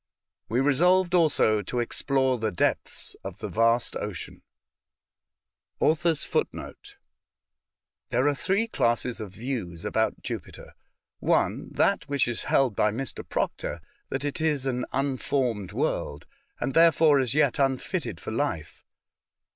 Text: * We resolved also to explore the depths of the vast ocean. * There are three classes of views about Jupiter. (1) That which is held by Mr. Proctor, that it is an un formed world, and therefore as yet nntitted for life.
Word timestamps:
* 0.27 0.49
We 0.49 0.61
resolved 0.61 1.13
also 1.13 1.61
to 1.61 1.79
explore 1.79 2.39
the 2.39 2.51
depths 2.51 3.15
of 3.23 3.37
the 3.37 3.47
vast 3.49 3.95
ocean. 3.95 4.41
* 5.79 5.79
There 5.79 6.07
are 8.27 8.33
three 8.33 8.67
classes 8.67 9.21
of 9.21 9.31
views 9.33 9.85
about 9.85 10.23
Jupiter. 10.23 10.73
(1) 11.19 11.73
That 11.73 12.09
which 12.09 12.27
is 12.27 12.45
held 12.45 12.75
by 12.75 12.91
Mr. 12.91 13.29
Proctor, 13.29 13.79
that 14.09 14.25
it 14.25 14.41
is 14.41 14.65
an 14.65 14.87
un 14.91 15.17
formed 15.17 15.71
world, 15.71 16.25
and 16.59 16.73
therefore 16.73 17.19
as 17.19 17.35
yet 17.35 17.53
nntitted 17.57 18.19
for 18.19 18.31
life. 18.31 18.83